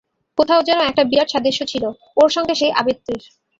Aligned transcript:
কোথাও 0.37 0.61
যেন 0.63 0.79
একটা 0.83 1.03
বিরাট 1.03 1.29
সাদৃশ্য 1.31 1.61
ছিল 1.71 1.83
ওর 2.17 2.29
সঙ্গে 2.35 2.53
সেই 2.55 2.71
আবৃত্তির। 2.79 3.21